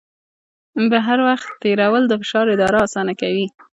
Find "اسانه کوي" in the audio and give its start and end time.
2.87-3.45